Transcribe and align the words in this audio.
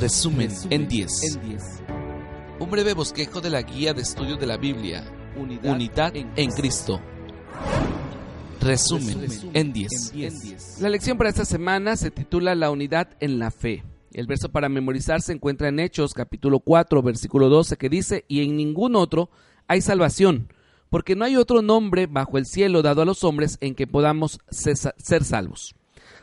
Resumen 0.00 0.50
en 0.70 0.88
10. 0.88 1.10
Un 2.58 2.70
breve 2.70 2.94
bosquejo 2.94 3.42
de 3.42 3.50
la 3.50 3.60
guía 3.60 3.92
de 3.92 4.00
estudio 4.00 4.38
de 4.38 4.46
la 4.46 4.56
Biblia. 4.56 5.04
Unidad, 5.36 6.16
en 6.16 6.50
Cristo. 6.52 7.02
Resumen 8.62 9.28
en 9.52 9.72
10. 9.74 10.80
La 10.80 10.88
lección 10.88 11.18
para 11.18 11.28
esta 11.28 11.44
semana 11.44 11.96
se 11.96 12.10
titula 12.10 12.54
La 12.54 12.70
unidad 12.70 13.10
en 13.20 13.38
la 13.38 13.50
fe. 13.50 13.84
El 14.14 14.26
verso 14.26 14.48
para 14.48 14.70
memorizar 14.70 15.20
se 15.20 15.34
encuentra 15.34 15.68
en 15.68 15.78
Hechos 15.78 16.14
capítulo 16.14 16.60
4 16.60 17.02
versículo 17.02 17.50
12 17.50 17.76
que 17.76 17.90
dice, 17.90 18.24
y 18.26 18.42
en 18.42 18.56
ningún 18.56 18.96
otro 18.96 19.28
hay 19.68 19.82
salvación, 19.82 20.50
porque 20.88 21.14
no 21.14 21.26
hay 21.26 21.36
otro 21.36 21.60
nombre 21.60 22.06
bajo 22.06 22.38
el 22.38 22.46
cielo 22.46 22.80
dado 22.80 23.02
a 23.02 23.04
los 23.04 23.22
hombres 23.22 23.58
en 23.60 23.74
que 23.74 23.86
podamos 23.86 24.38
ser 24.48 25.24
salvos. 25.24 25.74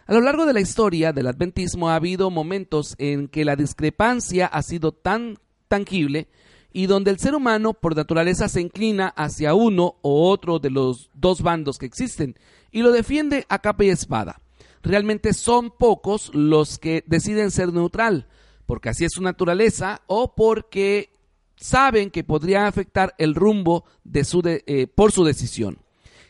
A 0.08 0.14
lo 0.14 0.22
largo 0.22 0.46
de 0.46 0.54
la 0.54 0.62
historia 0.62 1.12
del 1.12 1.28
adventismo 1.28 1.90
ha 1.90 1.96
habido 1.96 2.30
momentos 2.30 2.96
en 2.98 3.28
que 3.28 3.44
la 3.44 3.58
discrepancia 3.58 4.46
ha 4.46 4.64
sido 4.64 4.94
tan 4.94 5.38
tangible 5.68 6.30
y 6.72 6.86
donde 6.86 7.12
el 7.12 7.20
ser 7.20 7.36
humano 7.36 7.74
por 7.74 7.94
naturaleza 7.94 8.48
se 8.48 8.62
inclina 8.62 9.10
hacia 9.10 9.54
uno 9.54 9.96
o 10.02 10.30
otro 10.30 10.60
de 10.60 10.70
los 10.70 11.10
dos 11.14 11.42
bandos 11.42 11.78
que 11.78 11.88
existen 11.88 12.40
y 12.72 12.84
lo 12.84 12.94
defiende 12.94 13.46
a 13.50 13.60
capa 13.60 13.84
y 13.84 13.90
espada. 13.90 14.40
Realmente 14.82 15.34
son 15.34 15.72
pocos 15.72 16.34
los 16.34 16.80
que 16.80 17.04
deciden 17.06 17.52
ser 17.52 17.74
neutral, 17.74 18.28
porque 18.66 18.88
así 18.88 19.04
es 19.04 19.12
su 19.12 19.22
naturaleza 19.22 20.04
o 20.08 20.36
porque 20.36 21.10
saben 21.58 22.12
que 22.12 22.24
podría 22.24 22.66
afectar 22.68 23.14
el 23.18 23.36
rumbo 23.36 23.84
de 24.06 24.24
su 24.24 24.42
eh, 24.46 24.88
por 24.88 25.12
su 25.12 25.26
decisión. 25.26 25.80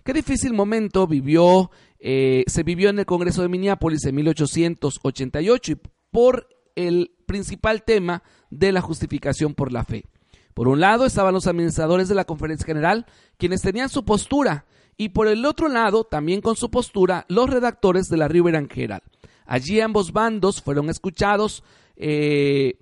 Qué 0.03 0.13
difícil 0.13 0.53
momento 0.53 1.05
vivió, 1.05 1.69
eh, 1.99 2.43
se 2.47 2.63
vivió 2.63 2.89
en 2.89 2.99
el 2.99 3.05
Congreso 3.05 3.41
de 3.41 3.49
Minneapolis 3.49 4.05
en 4.05 4.15
1888 4.15 5.71
y 5.71 5.77
por 6.11 6.47
el 6.75 7.11
principal 7.25 7.83
tema 7.83 8.23
de 8.49 8.71
la 8.71 8.81
justificación 8.81 9.55
por 9.55 9.71
la 9.71 9.83
fe. 9.83 10.05
Por 10.53 10.67
un 10.67 10.79
lado 10.79 11.05
estaban 11.05 11.33
los 11.33 11.47
administradores 11.47 12.07
de 12.07 12.15
la 12.15 12.25
Conferencia 12.25 12.65
General, 12.65 13.05
quienes 13.37 13.61
tenían 13.61 13.89
su 13.89 14.05
postura, 14.05 14.65
y 14.97 15.09
por 15.09 15.27
el 15.27 15.45
otro 15.45 15.67
lado, 15.69 16.03
también 16.03 16.41
con 16.41 16.55
su 16.55 16.71
postura, 16.71 17.25
los 17.29 17.49
redactores 17.49 18.07
de 18.07 18.17
la 18.17 18.27
Riverand 18.27 18.71
Herald. 18.75 19.03
Allí 19.45 19.79
ambos 19.79 20.11
bandos 20.11 20.61
fueron 20.61 20.89
escuchados, 20.89 21.63
eh, 21.95 22.79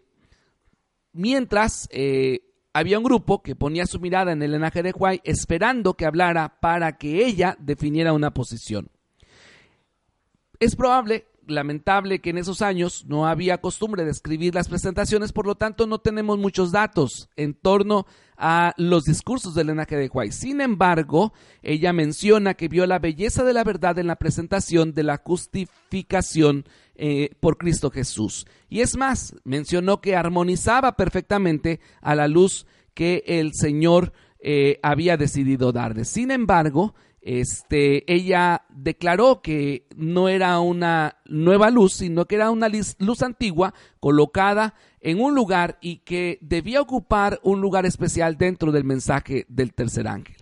mientras 1.11 1.89
eh, 1.91 2.45
había 2.73 2.97
un 2.97 3.03
grupo 3.03 3.41
que 3.41 3.55
ponía 3.55 3.85
su 3.85 3.99
mirada 3.99 4.31
en 4.31 4.41
Elena 4.41 4.69
de 4.69 4.93
White 4.95 5.29
esperando 5.29 5.93
que 5.93 6.05
hablara 6.05 6.59
para 6.59 6.97
que 6.97 7.25
ella 7.25 7.57
definiera 7.59 8.13
una 8.13 8.31
posición. 8.31 8.89
Es 10.59 10.75
probable 10.75 11.25
lamentable 11.47 12.19
que 12.19 12.31
en 12.31 12.37
esos 12.37 12.61
años 12.61 13.05
no 13.07 13.27
había 13.27 13.59
costumbre 13.59 14.03
de 14.03 14.11
escribir 14.11 14.55
las 14.55 14.67
presentaciones, 14.67 15.31
por 15.31 15.45
lo 15.45 15.55
tanto 15.55 15.87
no 15.87 15.99
tenemos 15.99 16.37
muchos 16.37 16.71
datos 16.71 17.29
en 17.35 17.53
torno 17.53 18.05
a 18.37 18.73
los 18.77 19.03
discursos 19.03 19.53
de 19.53 19.61
Elena 19.61 19.85
de 19.85 20.09
White. 20.11 20.33
Sin 20.33 20.61
embargo, 20.61 21.33
ella 21.61 21.93
menciona 21.93 22.55
que 22.55 22.67
vio 22.67 22.85
la 22.85 22.99
belleza 22.99 23.43
de 23.43 23.53
la 23.53 23.63
verdad 23.63 23.97
en 23.99 24.07
la 24.07 24.17
presentación 24.17 24.93
de 24.93 25.03
la 25.03 25.21
justificación 25.23 26.65
eh, 26.95 27.29
por 27.39 27.57
Cristo 27.57 27.91
Jesús. 27.91 28.45
Y 28.69 28.81
es 28.81 28.97
más, 28.97 29.35
mencionó 29.43 30.01
que 30.01 30.15
armonizaba 30.15 30.95
perfectamente 30.95 31.79
a 32.01 32.15
la 32.15 32.27
luz 32.27 32.65
que 32.93 33.23
el 33.25 33.53
Señor 33.53 34.13
eh, 34.39 34.79
había 34.83 35.17
decidido 35.17 35.71
darle. 35.71 36.05
Sin 36.05 36.31
embargo, 36.31 36.93
este, 37.25 38.03
ella 38.13 38.65
declaró 38.69 39.41
que 39.41 39.87
no 39.95 40.29
era 40.29 40.59
una 40.59 41.17
nueva 41.25 41.71
luz, 41.71 41.93
sino 41.93 42.25
que 42.25 42.35
era 42.35 42.51
una 42.51 42.69
luz 42.69 43.23
antigua 43.23 43.73
colocada 43.99 44.75
en 45.01 45.19
un 45.19 45.33
lugar 45.33 45.79
y 45.81 45.97
que 45.97 46.37
debía 46.41 46.81
ocupar 46.81 47.39
un 47.41 47.61
lugar 47.61 47.87
especial 47.87 48.37
dentro 48.37 48.71
del 48.71 48.83
mensaje 48.83 49.47
del 49.49 49.73
tercer 49.73 50.07
ángel. 50.07 50.35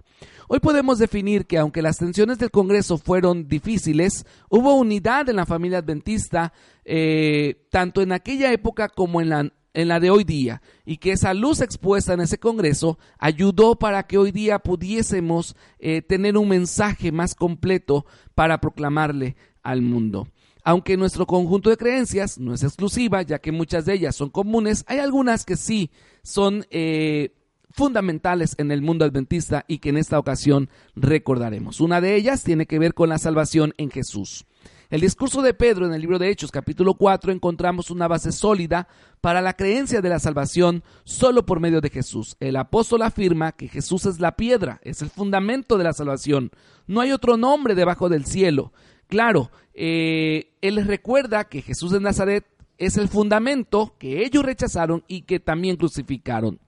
Hoy 0.50 0.60
podemos 0.60 1.00
definir 1.00 1.46
que 1.46 1.58
aunque 1.58 1.82
las 1.82 1.98
tensiones 1.98 2.38
del 2.38 2.52
Congreso 2.52 2.98
fueron 2.98 3.48
difíciles, 3.48 4.26
hubo 4.50 4.76
unidad 4.76 5.30
en 5.30 5.38
la 5.38 5.46
familia 5.46 5.78
adventista, 5.78 6.52
eh, 6.84 7.66
tanto 7.72 8.02
en 8.02 8.12
aquella 8.12 8.52
época 8.52 8.90
como 8.90 9.22
en 9.22 9.30
la 9.30 9.50
en 9.74 9.88
la 9.88 10.00
de 10.00 10.10
hoy 10.10 10.24
día 10.24 10.62
y 10.86 10.98
que 10.98 11.12
esa 11.12 11.34
luz 11.34 11.62
expuesta 11.62 12.14
en 12.14 12.22
ese 12.22 12.38
Congreso 12.38 12.98
ayudó 13.18 13.76
para 13.78 14.04
que 14.04 14.18
hoy 14.18 14.32
día 14.32 14.60
pudiésemos 14.60 15.56
eh, 15.80 16.02
tener 16.02 16.38
un 16.38 16.50
mensaje 16.50 17.12
más 17.12 17.36
completo 17.36 18.06
para 18.36 18.60
proclamarle 18.60 19.36
al 19.64 19.82
mundo. 19.82 20.28
Aunque 20.64 20.96
nuestro 20.96 21.26
conjunto 21.26 21.70
de 21.70 21.78
creencias 21.78 22.40
no 22.40 22.54
es 22.54 22.64
exclusiva, 22.64 23.22
ya 23.22 23.40
que 23.40 23.52
muchas 23.52 23.86
de 23.86 23.94
ellas 23.94 24.16
son 24.16 24.30
comunes, 24.30 24.86
hay 24.88 25.00
algunas 25.00 25.44
que 25.44 25.58
sí 25.58 25.92
son 26.24 26.66
eh, 26.70 27.36
fundamentales 27.70 28.56
en 28.58 28.72
el 28.72 28.82
mundo 28.82 29.04
adventista 29.04 29.66
y 29.68 29.80
que 29.80 29.90
en 29.90 29.98
esta 29.98 30.20
ocasión 30.20 30.70
recordaremos. 30.96 31.82
Una 31.82 32.00
de 32.00 32.16
ellas 32.16 32.44
tiene 32.44 32.66
que 32.66 32.80
ver 32.80 32.94
con 32.94 33.10
la 33.10 33.18
salvación 33.18 33.74
en 33.78 33.90
Jesús. 33.90 34.46
El 34.94 35.02
discurso 35.02 35.42
de 35.42 35.56
Pedro 35.56 35.88
en 35.88 35.94
el 35.96 36.02
libro 36.02 36.20
de 36.20 36.30
Hechos 36.30 36.52
capítulo 36.52 36.94
4 36.94 37.32
encontramos 37.32 37.90
una 37.90 38.08
base 38.08 38.32
sólida 38.32 38.88
para 39.22 39.42
la 39.42 39.54
creencia 39.54 40.02
de 40.02 40.10
la 40.10 40.20
salvación 40.20 40.84
solo 41.04 41.48
por 41.48 41.60
medio 41.60 41.82
de 41.82 41.90
Jesús. 41.90 42.38
El 42.40 42.56
apóstol 42.58 43.02
afirma 43.02 43.54
que 43.54 43.68
Jesús 43.68 44.06
es 44.06 44.20
la 44.20 44.36
piedra, 44.36 44.80
es 44.84 45.02
el 45.02 45.10
fundamento 45.10 45.80
de 45.80 45.86
la 45.86 45.94
salvación. 45.94 46.52
No 46.86 47.02
hay 47.02 47.12
otro 47.12 47.38
nombre 47.38 47.74
debajo 47.74 48.08
del 48.08 48.26
cielo. 48.26 48.72
Claro, 49.08 49.50
eh, 49.74 50.52
él 50.62 50.86
recuerda 50.86 51.46
que 51.46 51.64
Jesús 51.64 51.92
de 51.92 52.00
Nazaret 52.00 52.46
es 52.78 52.96
el 52.98 53.08
fundamento 53.08 53.96
que 53.98 54.24
ellos 54.24 54.46
rechazaron 54.46 55.04
y 55.08 55.24
que 55.24 55.40
también 55.40 55.76
crucificaron. 55.76 56.60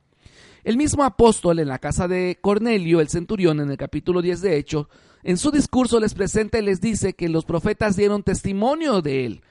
El 0.64 0.78
mismo 0.78 1.04
apóstol 1.04 1.60
en 1.60 1.68
la 1.68 1.78
casa 1.78 2.08
de 2.08 2.40
Cornelio, 2.42 3.02
el 3.02 3.10
centurión, 3.10 3.60
en 3.60 3.70
el 3.70 3.78
capítulo 3.78 4.24
10 4.24 4.42
de 4.42 4.58
Hechos, 4.58 4.88
en 5.26 5.38
su 5.38 5.50
discurso 5.50 6.00
les 6.00 6.14
presenta 6.14 6.60
y 6.60 6.62
les 6.62 6.80
dice 6.80 7.14
que 7.14 7.30
los 7.30 7.46
profetas 7.46 7.96
dieron 7.96 8.22
testimonio 8.22 9.02
de 9.02 9.26
él, 9.26 9.42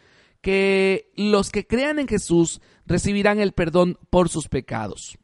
que 0.40 1.10
los 1.16 1.50
que 1.50 1.66
crean 1.66 1.98
en 1.98 2.06
Jesús 2.06 2.60
recibirán 2.86 3.40
el 3.40 3.52
perdón 3.52 3.98
por 4.08 4.28
sus 4.28 4.46
pecados. 4.46 5.18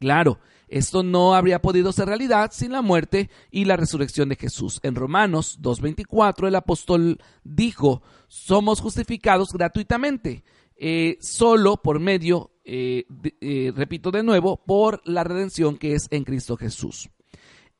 Claro, 0.00 0.40
esto 0.66 1.04
no 1.04 1.36
habría 1.36 1.62
podido 1.62 1.92
ser 1.92 2.08
realidad 2.08 2.50
sin 2.52 2.72
la 2.72 2.82
muerte 2.82 3.30
y 3.52 3.64
la 3.64 3.76
resurrección 3.76 4.28
de 4.28 4.34
Jesús. 4.34 4.80
En 4.82 4.96
Romanos 4.96 5.60
2.24 5.62 6.48
el 6.48 6.56
apóstol 6.56 7.18
dijo, 7.44 8.02
somos 8.26 8.80
justificados 8.80 9.52
gratuitamente, 9.52 10.42
eh, 10.74 11.16
solo 11.20 11.76
por 11.76 12.00
medio 12.00 12.50
eh, 12.64 13.04
eh, 13.40 13.72
repito 13.72 14.10
de 14.10 14.24
nuevo, 14.24 14.56
por 14.66 15.00
la 15.04 15.22
redención 15.22 15.78
que 15.78 15.94
es 15.94 16.08
en 16.10 16.24
Cristo 16.24 16.56
Jesús. 16.56 17.08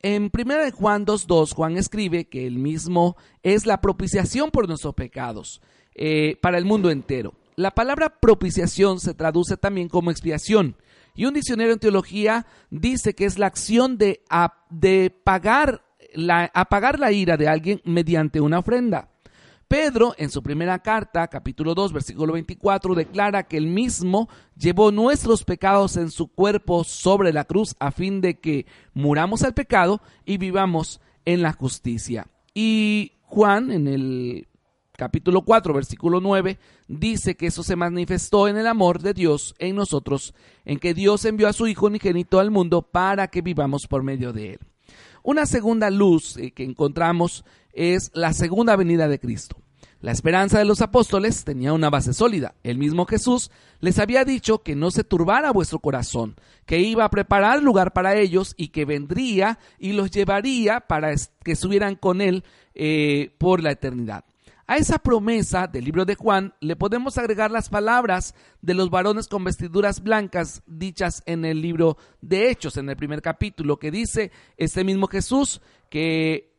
En 0.01 0.31
1 0.33 0.71
Juan 0.75 1.05
2.2, 1.05 1.53
Juan 1.53 1.77
escribe 1.77 2.29
que 2.29 2.47
el 2.47 2.57
mismo 2.57 3.17
es 3.43 3.65
la 3.65 3.81
propiciación 3.81 4.49
por 4.49 4.67
nuestros 4.67 4.95
pecados 4.95 5.61
eh, 5.93 6.37
para 6.41 6.57
el 6.57 6.65
mundo 6.65 6.89
entero. 6.89 7.33
La 7.55 7.71
palabra 7.71 8.19
propiciación 8.21 9.01
se 9.01 9.13
traduce 9.13 9.57
también 9.57 9.89
como 9.89 10.11
expiación. 10.11 10.77
Y 11.15 11.25
un 11.25 11.33
diccionario 11.33 11.73
en 11.73 11.79
teología 11.79 12.45
dice 12.69 13.13
que 13.13 13.25
es 13.25 13.37
la 13.37 13.47
acción 13.47 13.97
de, 13.97 14.21
de 14.69 15.09
pagar 15.09 15.83
la, 16.13 16.49
apagar 16.53 16.97
la 16.97 17.11
ira 17.11 17.35
de 17.35 17.49
alguien 17.49 17.81
mediante 17.83 18.39
una 18.39 18.59
ofrenda. 18.59 19.09
Pedro, 19.69 20.15
en 20.17 20.31
su 20.31 20.41
primera 20.41 20.79
carta, 20.79 21.27
capítulo 21.27 21.75
2, 21.75 21.93
versículo 21.93 22.33
24, 22.33 22.95
declara 22.95 23.43
que 23.43 23.55
él 23.55 23.67
mismo 23.67 24.27
llevó 24.57 24.91
nuestros 24.91 25.43
pecados 25.43 25.95
en 25.95 26.09
su 26.09 26.27
cuerpo 26.27 26.83
sobre 26.83 27.31
la 27.31 27.45
cruz 27.45 27.75
a 27.77 27.91
fin 27.91 28.19
de 28.19 28.39
que 28.39 28.65
muramos 28.95 29.43
al 29.43 29.53
pecado 29.53 30.01
y 30.25 30.39
vivamos 30.39 31.01
en 31.23 31.43
la 31.43 31.53
justicia. 31.53 32.25
Y 32.55 33.11
Juan, 33.21 33.71
en 33.71 33.87
el 33.87 34.47
capítulo 34.97 35.43
4, 35.43 35.71
versículo 35.71 36.19
9, 36.19 36.57
dice 36.87 37.37
que 37.37 37.45
eso 37.45 37.61
se 37.61 37.75
manifestó 37.75 38.47
en 38.47 38.57
el 38.57 38.65
amor 38.65 39.03
de 39.03 39.13
Dios 39.13 39.53
en 39.59 39.75
nosotros, 39.75 40.33
en 40.65 40.79
que 40.79 40.95
Dios 40.95 41.25
envió 41.25 41.47
a 41.47 41.53
su 41.53 41.67
Hijo 41.67 41.85
unigénito 41.85 42.39
al 42.39 42.49
mundo 42.49 42.81
para 42.81 43.27
que 43.27 43.43
vivamos 43.43 43.85
por 43.85 44.01
medio 44.01 44.33
de 44.33 44.53
él. 44.53 44.59
Una 45.23 45.45
segunda 45.45 45.89
luz 45.89 46.37
eh, 46.37 46.51
que 46.51 46.63
encontramos 46.63 47.43
es 47.73 48.11
la 48.13 48.33
segunda 48.33 48.75
venida 48.75 49.07
de 49.07 49.19
Cristo. 49.19 49.57
La 50.01 50.13
esperanza 50.13 50.57
de 50.57 50.65
los 50.65 50.81
apóstoles 50.81 51.43
tenía 51.43 51.73
una 51.73 51.89
base 51.89 52.13
sólida. 52.13 52.55
El 52.63 52.77
mismo 52.77 53.05
Jesús 53.05 53.51
les 53.81 53.99
había 53.99 54.23
dicho 54.23 54.63
que 54.63 54.73
no 54.73 54.91
se 54.91 55.03
turbara 55.03 55.51
vuestro 55.51 55.79
corazón, 55.79 56.35
que 56.65 56.79
iba 56.79 57.03
a 57.03 57.09
preparar 57.09 57.61
lugar 57.61 57.91
para 57.91 58.15
ellos 58.15 58.53
y 58.55 58.69
que 58.69 58.85
vendría 58.85 59.59
y 59.77 59.91
los 59.91 60.09
llevaría 60.09 60.79
para 60.79 61.13
que 61.43 61.51
estuvieran 61.51 61.95
con 61.95 62.21
él 62.21 62.45
eh, 62.75 63.35
por 63.39 63.61
la 63.61 63.71
eternidad. 63.71 64.23
A 64.69 64.77
esa 64.77 64.99
promesa 64.99 65.65
del 65.65 65.83
libro 65.83 66.05
de 66.05 66.13
Juan 66.13 66.53
le 66.59 66.75
podemos 66.75 67.17
agregar 67.17 67.49
las 67.49 67.69
palabras 67.69 68.35
de 68.61 68.75
los 68.75 68.91
varones 68.91 69.27
con 69.27 69.43
vestiduras 69.43 70.03
blancas 70.03 70.61
dichas 70.67 71.23
en 71.25 71.43
el 71.43 71.59
libro 71.59 71.97
de 72.21 72.51
Hechos, 72.51 72.77
en 72.77 72.87
el 72.87 72.95
primer 72.95 73.23
capítulo, 73.23 73.79
que 73.79 73.89
dice 73.89 74.31
este 74.57 74.83
mismo 74.83 75.07
Jesús 75.07 75.59
que 75.89 76.53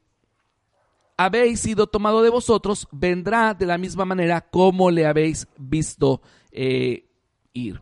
habéis 1.17 1.61
sido 1.61 1.87
tomado 1.87 2.23
de 2.23 2.31
vosotros, 2.31 2.89
vendrá 2.91 3.55
de 3.55 3.67
la 3.67 3.79
misma 3.79 4.05
manera 4.05 4.41
como 4.41 4.91
le 4.91 5.07
habéis 5.07 5.47
visto 5.57 6.21
eh, 6.51 7.07
ir. 7.53 7.81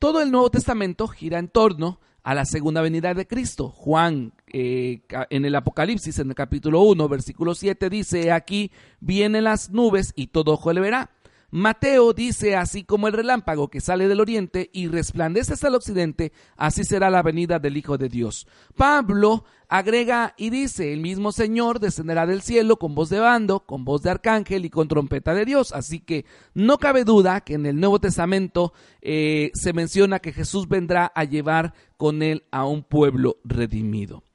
Todo 0.00 0.20
el 0.22 0.32
Nuevo 0.32 0.50
Testamento 0.50 1.06
gira 1.06 1.38
en 1.38 1.46
torno 1.46 2.00
a 2.24 2.34
la 2.34 2.46
segunda 2.46 2.80
venida 2.82 3.14
de 3.14 3.28
Cristo. 3.28 3.68
Juan 3.68 4.32
eh, 4.52 5.02
en 5.30 5.44
el 5.44 5.54
Apocalipsis, 5.54 6.18
en 6.18 6.28
el 6.30 6.34
capítulo 6.34 6.80
1, 6.82 7.08
versículo 7.08 7.54
7, 7.54 7.90
dice, 7.90 8.32
aquí 8.32 8.70
vienen 9.00 9.44
las 9.44 9.70
nubes 9.70 10.12
y 10.16 10.28
todo 10.28 10.52
ojo 10.52 10.72
le 10.72 10.80
verá. 10.80 11.10
Mateo 11.50 12.12
dice, 12.12 12.56
así 12.56 12.84
como 12.84 13.06
el 13.06 13.14
relámpago 13.14 13.68
que 13.68 13.80
sale 13.80 14.06
del 14.06 14.20
oriente 14.20 14.68
y 14.70 14.88
resplandece 14.88 15.54
hasta 15.54 15.68
el 15.68 15.76
occidente, 15.76 16.30
así 16.58 16.84
será 16.84 17.08
la 17.08 17.22
venida 17.22 17.58
del 17.58 17.78
Hijo 17.78 17.96
de 17.96 18.10
Dios. 18.10 18.46
Pablo 18.76 19.44
agrega 19.66 20.34
y 20.36 20.50
dice, 20.50 20.92
el 20.92 21.00
mismo 21.00 21.32
Señor 21.32 21.80
descenderá 21.80 22.26
del 22.26 22.42
cielo 22.42 22.76
con 22.76 22.94
voz 22.94 23.08
de 23.08 23.20
bando, 23.20 23.60
con 23.60 23.86
voz 23.86 24.02
de 24.02 24.10
arcángel 24.10 24.66
y 24.66 24.70
con 24.70 24.88
trompeta 24.88 25.32
de 25.32 25.46
Dios. 25.46 25.72
Así 25.72 26.00
que 26.00 26.26
no 26.52 26.76
cabe 26.76 27.04
duda 27.04 27.40
que 27.40 27.54
en 27.54 27.64
el 27.64 27.80
Nuevo 27.80 27.98
Testamento 27.98 28.74
eh, 29.00 29.50
se 29.54 29.72
menciona 29.72 30.18
que 30.18 30.34
Jesús 30.34 30.68
vendrá 30.68 31.10
a 31.14 31.24
llevar 31.24 31.72
con 31.96 32.22
él 32.22 32.44
a 32.50 32.66
un 32.66 32.82
pueblo 32.82 33.38
redimido. 33.42 34.27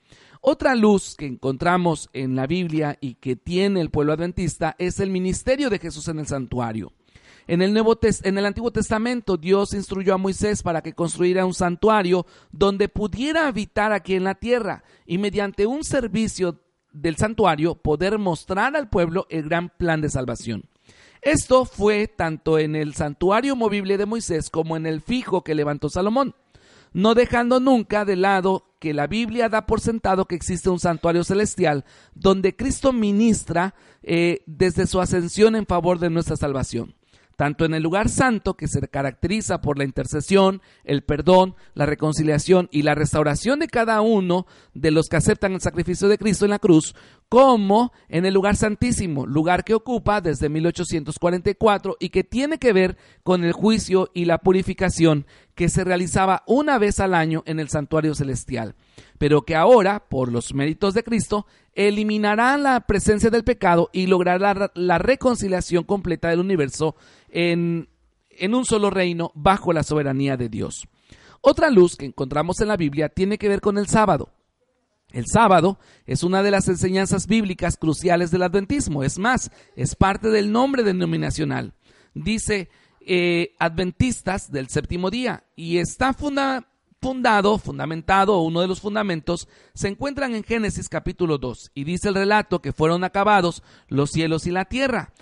Otra 0.46 0.76
luz 0.76 1.16
que 1.16 1.26
encontramos 1.26 2.10
en 2.12 2.36
la 2.36 2.48
Biblia 2.48 2.98
y 3.00 3.14
que 3.14 3.38
tiene 3.38 3.80
el 3.80 3.90
pueblo 3.90 4.12
adventista 4.12 4.76
es 4.78 5.00
el 5.00 5.10
ministerio 5.10 5.70
de 5.70 5.80
Jesús 5.80 6.10
en 6.10 6.20
el 6.20 6.28
santuario. 6.28 6.92
En 7.48 7.62
el, 7.62 7.72
Nuevo 7.72 7.98
en 8.02 8.38
el 8.38 8.46
Antiguo 8.46 8.70
Testamento 8.70 9.38
Dios 9.38 9.74
instruyó 9.74 10.14
a 10.14 10.18
Moisés 10.18 10.62
para 10.62 10.82
que 10.82 10.92
construyera 10.92 11.46
un 11.46 11.54
santuario 11.54 12.26
donde 12.52 12.90
pudiera 12.90 13.48
habitar 13.48 13.94
aquí 13.94 14.16
en 14.16 14.26
la 14.26 14.36
tierra 14.36 14.84
y 15.06 15.18
mediante 15.18 15.66
un 15.66 15.86
servicio 15.86 16.60
del 16.92 17.16
santuario 17.16 17.76
poder 17.76 18.20
mostrar 18.20 18.76
al 18.76 18.90
pueblo 18.90 19.28
el 19.30 19.44
gran 19.44 19.70
plan 19.70 20.02
de 20.02 20.10
salvación. 20.10 20.66
Esto 21.22 21.64
fue 21.64 22.10
tanto 22.10 22.60
en 22.60 22.76
el 22.76 22.96
santuario 22.96 23.56
movible 23.56 23.98
de 23.98 24.06
Moisés 24.06 24.50
como 24.50 24.76
en 24.76 24.88
el 24.88 25.00
fijo 25.00 25.42
que 25.42 25.56
levantó 25.56 25.88
Salomón, 25.88 26.36
no 26.94 27.16
dejando 27.16 27.60
nunca 27.60 28.06
de 28.06 28.16
lado 28.16 28.66
que 28.80 28.94
la 28.94 29.08
Biblia 29.08 29.50
da 29.50 29.66
por 29.66 29.82
sentado 29.82 30.26
que 30.26 30.36
existe 30.36 30.70
un 30.70 30.80
santuario 30.80 31.24
celestial 31.24 31.86
donde 32.14 32.56
Cristo 32.56 32.94
ministra 32.94 33.76
eh, 34.02 34.44
desde 34.46 34.88
su 34.88 35.00
ascensión 35.00 35.56
en 35.56 35.66
favor 35.66 36.00
de 36.00 36.10
nuestra 36.10 36.36
salvación. 36.36 36.96
Tanto 37.36 37.66
en 37.66 37.74
el 37.74 37.82
lugar 37.82 38.10
santo, 38.10 38.54
que 38.54 38.68
se 38.68 38.88
caracteriza 38.88 39.60
por 39.60 39.78
la 39.78 39.86
intercesión, 39.86 40.62
el 40.84 41.04
perdón, 41.04 41.56
la 41.74 41.88
reconciliación 41.88 42.70
y 42.72 42.84
la 42.84 42.94
restauración 42.94 43.60
de 43.60 43.68
cada 43.68 44.02
uno 44.02 44.46
de 44.76 44.92
los 44.92 45.08
que 45.08 45.18
aceptan 45.18 45.54
el 45.54 45.62
sacrificio 45.62 46.08
de 46.08 46.20
Cristo 46.20 46.46
en 46.46 46.52
la 46.52 46.60
cruz, 46.60 46.94
como 47.30 47.92
en 48.10 48.26
el 48.26 48.34
lugar 48.34 48.56
santísimo, 48.56 49.26
lugar 49.26 49.64
que 49.64 49.74
ocupa 49.74 50.22
desde 50.22 50.50
1844 50.50 51.98
y 52.00 52.10
que 52.10 52.24
tiene 52.24 52.58
que 52.60 52.74
ver 52.74 52.98
con 53.24 53.44
el 53.44 53.54
juicio 53.54 54.10
y 54.14 54.26
la 54.26 54.38
purificación 54.38 55.26
que 55.56 55.70
se 55.70 55.84
realizaba 55.84 56.44
una 56.48 56.78
vez 56.78 57.00
al 57.00 57.14
año 57.14 57.44
en 57.46 57.60
el 57.60 57.70
santuario 57.70 58.16
celestial, 58.16 58.76
pero 59.18 59.44
que 59.44 59.56
ahora, 59.56 60.08
por 60.08 60.32
los 60.32 60.54
méritos 60.54 60.94
de 60.94 61.04
Cristo, 61.04 61.46
eliminará 61.74 62.58
la 62.58 62.80
presencia 62.82 63.30
del 63.30 63.44
pecado 63.44 63.90
y 63.94 64.08
logrará 64.08 64.72
la, 64.74 64.98
reconciliación 64.98 65.84
completa 65.84 66.30
del 66.30 66.40
universo 66.40 66.96
en, 67.30 67.90
en 68.30 68.56
un 68.56 68.66
solo 68.66 68.90
reino 68.90 69.32
bajo 69.36 69.74
la 69.74 69.84
soberanía 69.84 70.38
de 70.38 70.50
Dios. 70.50 70.88
Otra 71.42 71.70
luz 71.70 71.98
que 71.98 72.06
encontramos 72.06 72.62
en 72.62 72.70
la 72.70 72.78
Biblia 72.78 73.10
tiene 73.10 73.38
que 73.38 73.50
ver 73.50 73.60
con 73.60 73.78
el 73.78 73.88
sábado. 73.88 74.30
El 75.14 75.28
sábado 75.28 75.78
es 76.08 76.24
una 76.24 76.42
de 76.42 76.50
las 76.50 76.68
enseñanzas 76.68 77.28
bíblicas 77.28 77.78
cruciales 77.78 78.32
del 78.32 78.42
adventismo. 78.42 79.04
Es 79.04 79.20
más, 79.20 79.52
es 79.76 79.96
parte 79.96 80.30
del 80.30 80.52
nombre 80.52 80.82
denominacional. 80.82 81.74
Dice 82.16 82.70
eh, 83.00 83.54
adventistas 83.60 84.52
del 84.52 84.70
séptimo 84.70 85.12
día 85.12 85.44
y 85.56 85.78
está 85.78 86.14
fundado, 86.14 87.60
fundamentado, 87.60 88.42
uno 88.42 88.62
de 88.62 88.68
los 88.68 88.82
fundamentos, 88.82 89.48
se 89.76 89.88
encuentran 89.88 90.34
en 90.34 90.44
Génesis 90.44 90.90
capítulo 90.90 91.38
2 91.38 91.72
y 91.76 91.84
dice 91.84 92.10
el 92.10 92.16
relato 92.16 92.60
que 92.60 92.74
fueron 92.74 93.04
acabados 93.04 93.62
los 93.90 94.10
cielos 94.10 94.48
y 94.48 94.52
la 94.52 94.66
tierra. 94.66 95.14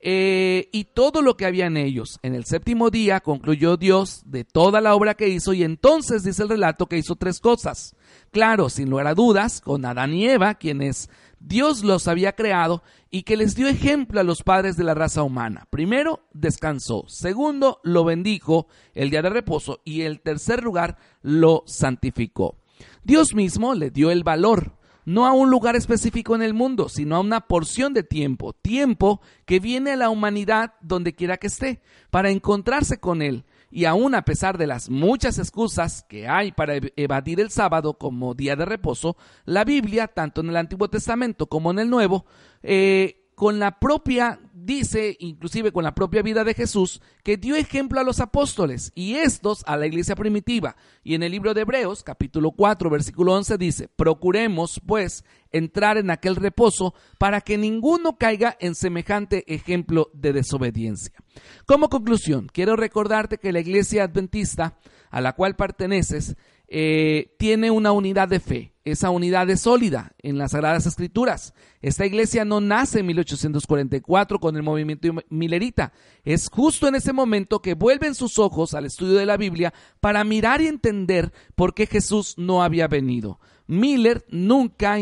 Eh, 0.00 0.68
y 0.72 0.84
todo 0.84 1.22
lo 1.22 1.36
que 1.36 1.46
había 1.46 1.66
en 1.66 1.76
ellos. 1.76 2.20
En 2.22 2.34
el 2.34 2.44
séptimo 2.44 2.90
día 2.90 3.20
concluyó 3.20 3.78
Dios 3.78 4.22
de 4.26 4.44
toda 4.44 4.80
la 4.82 4.94
obra 4.94 5.14
que 5.14 5.28
hizo 5.28 5.54
y 5.54 5.64
entonces 5.64 6.22
dice 6.22 6.42
el 6.42 6.50
relato 6.50 6.86
que 6.86 6.98
hizo 6.98 7.16
tres 7.16 7.40
cosas. 7.40 7.96
Claro, 8.30 8.68
sin 8.68 8.90
lugar 8.90 9.06
a 9.06 9.14
dudas, 9.14 9.60
con 9.60 9.84
Adán 9.84 10.12
y 10.14 10.28
Eva, 10.28 10.54
quienes 10.54 11.08
Dios 11.40 11.82
los 11.82 12.08
había 12.08 12.32
creado 12.32 12.82
y 13.10 13.22
que 13.22 13.36
les 13.36 13.54
dio 13.54 13.68
ejemplo 13.68 14.20
a 14.20 14.24
los 14.24 14.42
padres 14.42 14.76
de 14.76 14.84
la 14.84 14.94
raza 14.94 15.22
humana. 15.22 15.66
Primero, 15.70 16.26
descansó. 16.32 17.04
Segundo, 17.08 17.80
lo 17.84 18.04
bendijo 18.04 18.66
el 18.94 19.10
día 19.10 19.22
de 19.22 19.30
reposo. 19.30 19.80
Y 19.84 20.02
el 20.02 20.20
tercer 20.20 20.62
lugar, 20.62 20.98
lo 21.22 21.64
santificó. 21.66 22.58
Dios 23.02 23.34
mismo 23.34 23.74
le 23.74 23.90
dio 23.90 24.10
el 24.10 24.24
valor 24.24 24.78
no 25.08 25.26
a 25.26 25.32
un 25.32 25.50
lugar 25.50 25.74
específico 25.74 26.34
en 26.34 26.42
el 26.42 26.52
mundo, 26.52 26.90
sino 26.90 27.16
a 27.16 27.20
una 27.20 27.40
porción 27.40 27.94
de 27.94 28.02
tiempo, 28.02 28.52
tiempo 28.52 29.22
que 29.46 29.58
viene 29.58 29.92
a 29.92 29.96
la 29.96 30.10
humanidad 30.10 30.74
donde 30.82 31.14
quiera 31.14 31.38
que 31.38 31.46
esté, 31.46 31.80
para 32.10 32.28
encontrarse 32.28 33.00
con 33.00 33.22
Él. 33.22 33.46
Y 33.70 33.84
aún 33.84 34.14
a 34.14 34.22
pesar 34.22 34.56
de 34.56 34.66
las 34.66 34.88
muchas 34.88 35.38
excusas 35.38 36.04
que 36.08 36.26
hay 36.26 36.52
para 36.52 36.74
evadir 36.96 37.40
el 37.40 37.50
sábado 37.50 37.94
como 37.94 38.34
día 38.34 38.56
de 38.56 38.64
reposo, 38.64 39.16
la 39.44 39.64
Biblia, 39.64 40.08
tanto 40.08 40.40
en 40.40 40.48
el 40.48 40.56
Antiguo 40.56 40.88
Testamento 40.88 41.46
como 41.46 41.70
en 41.70 41.78
el 41.78 41.90
Nuevo, 41.90 42.24
eh, 42.62 43.28
con 43.34 43.58
la 43.58 43.78
propia, 43.78 44.40
dice, 44.68 45.16
inclusive 45.18 45.72
con 45.72 45.82
la 45.82 45.94
propia 45.94 46.20
vida 46.20 46.44
de 46.44 46.52
Jesús, 46.52 47.00
que 47.24 47.38
dio 47.38 47.56
ejemplo 47.56 47.98
a 48.00 48.04
los 48.04 48.20
apóstoles 48.20 48.92
y 48.94 49.14
estos 49.14 49.64
a 49.66 49.78
la 49.78 49.86
iglesia 49.86 50.14
primitiva. 50.14 50.76
Y 51.02 51.14
en 51.14 51.22
el 51.22 51.32
libro 51.32 51.54
de 51.54 51.62
Hebreos, 51.62 52.02
capítulo 52.02 52.50
4, 52.50 52.90
versículo 52.90 53.32
11, 53.32 53.56
dice, 53.56 53.88
procuremos, 53.88 54.78
pues, 54.86 55.24
entrar 55.52 55.96
en 55.96 56.10
aquel 56.10 56.36
reposo 56.36 56.92
para 57.18 57.40
que 57.40 57.56
ninguno 57.56 58.18
caiga 58.18 58.58
en 58.60 58.74
semejante 58.74 59.42
ejemplo 59.52 60.10
de 60.12 60.34
desobediencia. 60.34 61.14
Como 61.64 61.88
conclusión, 61.88 62.48
quiero 62.52 62.76
recordarte 62.76 63.38
que 63.38 63.52
la 63.52 63.60
iglesia 63.60 64.04
adventista 64.04 64.78
a 65.10 65.22
la 65.22 65.32
cual 65.32 65.56
perteneces 65.56 66.36
eh, 66.68 67.34
tiene 67.38 67.70
una 67.70 67.92
unidad 67.92 68.28
de 68.28 68.40
fe. 68.40 68.74
Esa 68.90 69.10
unidad 69.10 69.48
es 69.50 69.60
sólida 69.60 70.12
en 70.22 70.38
las 70.38 70.52
Sagradas 70.52 70.86
Escrituras. 70.86 71.52
Esta 71.82 72.06
iglesia 72.06 72.44
no 72.44 72.60
nace 72.60 73.00
en 73.00 73.06
1844 73.06 74.38
con 74.38 74.56
el 74.56 74.62
movimiento 74.62 75.08
milerita. 75.28 75.92
Es 76.24 76.48
justo 76.48 76.88
en 76.88 76.94
ese 76.94 77.12
momento 77.12 77.60
que 77.60 77.74
vuelven 77.74 78.14
sus 78.14 78.38
ojos 78.38 78.74
al 78.74 78.86
estudio 78.86 79.18
de 79.18 79.26
la 79.26 79.36
Biblia 79.36 79.74
para 80.00 80.24
mirar 80.24 80.62
y 80.62 80.68
entender 80.68 81.32
por 81.54 81.74
qué 81.74 81.86
Jesús 81.86 82.34
no 82.38 82.62
había 82.62 82.88
venido. 82.88 83.38
Miller 83.68 84.24
nunca, 84.30 84.96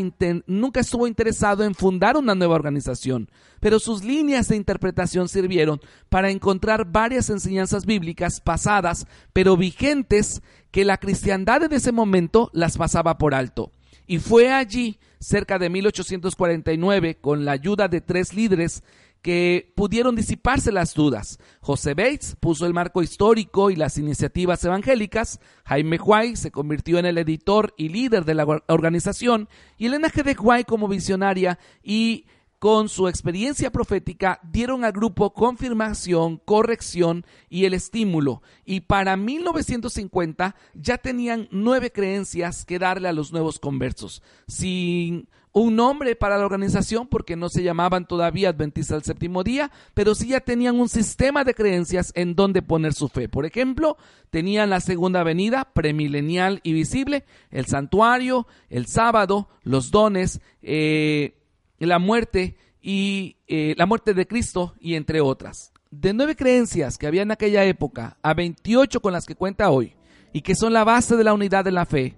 nunca 0.48 0.80
estuvo 0.80 1.06
interesado 1.06 1.62
en 1.62 1.76
fundar 1.76 2.16
una 2.16 2.34
nueva 2.34 2.56
organización, 2.56 3.30
pero 3.60 3.78
sus 3.78 4.02
líneas 4.02 4.48
de 4.48 4.56
interpretación 4.56 5.28
sirvieron 5.28 5.80
para 6.08 6.30
encontrar 6.30 6.90
varias 6.90 7.30
enseñanzas 7.30 7.86
bíblicas 7.86 8.40
pasadas, 8.40 9.06
pero 9.32 9.56
vigentes, 9.56 10.42
que 10.72 10.84
la 10.84 10.98
cristiandad 10.98 11.62
en 11.62 11.72
ese 11.72 11.92
momento 11.92 12.50
las 12.52 12.76
pasaba 12.76 13.18
por 13.18 13.34
alto. 13.34 13.70
Y 14.06 14.18
fue 14.18 14.52
allí, 14.52 14.98
cerca 15.18 15.58
de 15.58 15.70
1849, 15.70 17.16
con 17.20 17.44
la 17.44 17.52
ayuda 17.52 17.88
de 17.88 18.00
tres 18.00 18.34
líderes, 18.34 18.82
que 19.26 19.72
pudieron 19.74 20.14
disiparse 20.14 20.70
las 20.70 20.94
dudas. 20.94 21.40
José 21.60 21.94
Bates 21.94 22.36
puso 22.38 22.64
el 22.64 22.74
marco 22.74 23.02
histórico 23.02 23.70
y 23.70 23.76
las 23.76 23.98
iniciativas 23.98 24.64
evangélicas, 24.64 25.40
Jaime 25.64 25.98
Huay 25.98 26.36
se 26.36 26.52
convirtió 26.52 26.98
en 26.98 27.06
el 27.06 27.18
editor 27.18 27.74
y 27.76 27.88
líder 27.88 28.24
de 28.24 28.34
la 28.34 28.46
organización, 28.68 29.48
y 29.78 29.86
Elena 29.86 30.10
G. 30.10 30.22
de 30.22 30.36
Huay 30.38 30.62
como 30.62 30.86
visionaria 30.86 31.58
y 31.82 32.26
con 32.58 32.88
su 32.88 33.08
experiencia 33.08 33.70
profética 33.70 34.40
dieron 34.42 34.84
al 34.84 34.92
grupo 34.92 35.32
confirmación, 35.34 36.38
corrección 36.44 37.26
y 37.48 37.64
el 37.64 37.74
estímulo. 37.74 38.42
Y 38.64 38.80
para 38.80 39.16
1950 39.16 40.56
ya 40.74 40.98
tenían 40.98 41.48
nueve 41.50 41.92
creencias 41.92 42.64
que 42.64 42.78
darle 42.78 43.08
a 43.08 43.12
los 43.12 43.32
nuevos 43.32 43.58
conversos. 43.58 44.22
Sin 44.48 45.28
un 45.58 45.74
nombre 45.74 46.16
para 46.16 46.36
la 46.36 46.44
organización 46.44 47.06
porque 47.06 47.34
no 47.34 47.48
se 47.48 47.62
llamaban 47.62 48.06
todavía 48.06 48.50
Adventistas 48.50 48.98
del 48.98 49.04
Séptimo 49.04 49.42
Día, 49.42 49.70
pero 49.94 50.14
sí 50.14 50.28
ya 50.28 50.40
tenían 50.40 50.78
un 50.78 50.90
sistema 50.90 51.44
de 51.44 51.54
creencias 51.54 52.12
en 52.14 52.34
donde 52.34 52.60
poner 52.60 52.92
su 52.92 53.08
fe. 53.08 53.30
Por 53.30 53.46
ejemplo, 53.46 53.96
tenían 54.28 54.68
la 54.68 54.80
segunda 54.80 55.22
venida 55.22 55.72
premilenial 55.72 56.60
y 56.62 56.74
visible, 56.74 57.24
el 57.50 57.64
santuario, 57.64 58.46
el 58.68 58.86
sábado, 58.86 59.48
los 59.62 59.90
dones, 59.90 60.42
eh, 60.60 61.38
la 61.80 61.98
muerte 61.98 62.56
y 62.80 63.36
eh, 63.48 63.74
la 63.76 63.86
muerte 63.86 64.14
de 64.14 64.26
Cristo 64.26 64.74
y 64.80 64.94
entre 64.94 65.20
otras. 65.20 65.72
De 65.90 66.14
nueve 66.14 66.36
creencias 66.36 66.96
que 66.96 67.06
había 67.06 67.22
en 67.22 67.30
aquella 67.30 67.64
época 67.64 68.16
a 68.22 68.34
28 68.34 69.00
con 69.00 69.12
las 69.12 69.26
que 69.26 69.34
cuenta 69.34 69.70
hoy 69.70 69.94
y 70.32 70.40
que 70.40 70.54
son 70.54 70.72
la 70.72 70.84
base 70.84 71.16
de 71.16 71.24
la 71.24 71.34
unidad 71.34 71.64
de 71.64 71.72
la 71.72 71.86
fe, 71.86 72.16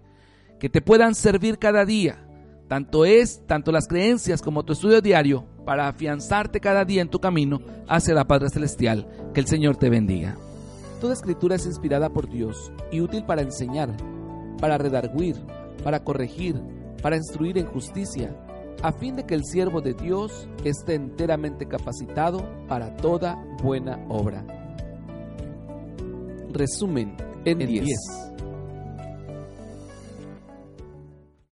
que 0.61 0.69
te 0.69 0.81
puedan 0.81 1.15
servir 1.15 1.59
cada 1.59 1.85
día 1.85 2.25
tanto 2.69 3.07
es, 3.07 3.47
tanto 3.47 3.73
las 3.73 3.89
creencias 3.89 4.43
como 4.43 4.63
tu 4.63 4.75
estudio 4.75 5.01
diario, 5.01 5.47
para 5.65 5.89
afianzarte 5.89 6.61
cada 6.61 6.85
día 6.85 7.01
en 7.01 7.09
tu 7.09 7.19
camino 7.19 7.63
hacia 7.89 8.13
la 8.13 8.27
Padre 8.27 8.51
Celestial. 8.51 9.09
Que 9.33 9.41
el 9.41 9.47
Señor 9.47 9.77
te 9.77 9.89
bendiga. 9.89 10.37
Toda 11.01 11.15
escritura 11.15 11.57
es 11.57 11.65
inspirada 11.65 12.11
por 12.11 12.29
Dios 12.29 12.71
y 12.93 13.01
útil 13.01 13.25
para 13.25 13.41
enseñar, 13.41 13.97
para 14.61 14.77
redarguir, 14.77 15.37
para 15.83 16.05
corregir, 16.05 16.61
para 17.01 17.17
instruir 17.17 17.57
en 17.57 17.67
justicia, 17.67 18.37
a 18.83 18.93
fin 18.93 19.17
de 19.17 19.25
que 19.25 19.35
el 19.35 19.45
siervo 19.45 19.81
de 19.81 19.95
Dios 19.95 20.49
esté 20.65 20.95
enteramente 20.95 21.67
capacitado 21.67 22.49
para 22.69 22.97
toda 22.97 23.43
buena 23.63 23.99
obra. 24.09 24.45
Resumen 26.53 27.17
en 27.45 27.59
10. 27.59 27.87